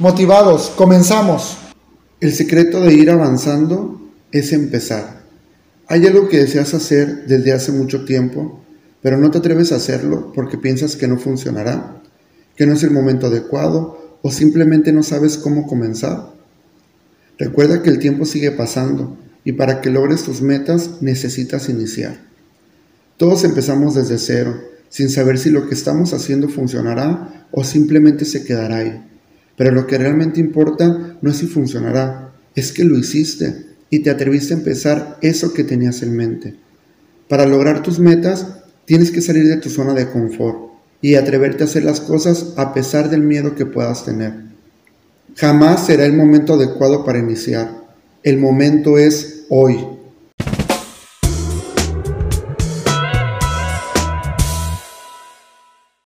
Motivados, 0.00 0.72
comenzamos. 0.76 1.58
El 2.20 2.32
secreto 2.32 2.80
de 2.80 2.94
ir 2.94 3.10
avanzando 3.10 4.00
es 4.32 4.54
empezar. 4.54 5.24
Hay 5.88 6.06
algo 6.06 6.30
que 6.30 6.38
deseas 6.38 6.72
hacer 6.72 7.26
desde 7.26 7.52
hace 7.52 7.70
mucho 7.70 8.06
tiempo, 8.06 8.62
pero 9.02 9.18
no 9.18 9.30
te 9.30 9.36
atreves 9.36 9.72
a 9.72 9.76
hacerlo 9.76 10.32
porque 10.34 10.56
piensas 10.56 10.96
que 10.96 11.06
no 11.06 11.18
funcionará, 11.18 12.00
que 12.56 12.64
no 12.64 12.72
es 12.72 12.82
el 12.82 12.92
momento 12.92 13.26
adecuado 13.26 14.16
o 14.22 14.30
simplemente 14.32 14.90
no 14.90 15.02
sabes 15.02 15.36
cómo 15.36 15.66
comenzar. 15.66 16.32
Recuerda 17.36 17.82
que 17.82 17.90
el 17.90 17.98
tiempo 17.98 18.24
sigue 18.24 18.52
pasando 18.52 19.18
y 19.44 19.52
para 19.52 19.82
que 19.82 19.90
logres 19.90 20.22
tus 20.22 20.40
metas 20.40 21.02
necesitas 21.02 21.68
iniciar. 21.68 22.22
Todos 23.18 23.44
empezamos 23.44 23.96
desde 23.96 24.16
cero, 24.16 24.62
sin 24.88 25.10
saber 25.10 25.36
si 25.36 25.50
lo 25.50 25.68
que 25.68 25.74
estamos 25.74 26.14
haciendo 26.14 26.48
funcionará 26.48 27.46
o 27.50 27.64
simplemente 27.64 28.24
se 28.24 28.44
quedará 28.44 28.78
ahí. 28.78 29.09
Pero 29.60 29.72
lo 29.72 29.86
que 29.86 29.98
realmente 29.98 30.40
importa 30.40 31.18
no 31.20 31.30
es 31.30 31.36
si 31.36 31.46
funcionará, 31.46 32.32
es 32.54 32.72
que 32.72 32.82
lo 32.82 32.96
hiciste 32.96 33.66
y 33.90 33.98
te 33.98 34.08
atreviste 34.08 34.54
a 34.54 34.56
empezar 34.56 35.18
eso 35.20 35.52
que 35.52 35.64
tenías 35.64 36.00
en 36.00 36.16
mente. 36.16 36.54
Para 37.28 37.44
lograr 37.44 37.82
tus 37.82 37.98
metas, 37.98 38.46
tienes 38.86 39.10
que 39.10 39.20
salir 39.20 39.46
de 39.46 39.58
tu 39.58 39.68
zona 39.68 39.92
de 39.92 40.08
confort 40.08 40.70
y 41.02 41.16
atreverte 41.16 41.62
a 41.62 41.66
hacer 41.66 41.84
las 41.84 42.00
cosas 42.00 42.54
a 42.56 42.72
pesar 42.72 43.10
del 43.10 43.20
miedo 43.20 43.54
que 43.54 43.66
puedas 43.66 44.06
tener. 44.06 44.32
Jamás 45.36 45.84
será 45.84 46.06
el 46.06 46.14
momento 46.14 46.54
adecuado 46.54 47.04
para 47.04 47.18
iniciar. 47.18 47.84
El 48.22 48.38
momento 48.38 48.96
es 48.96 49.44
hoy. 49.50 49.76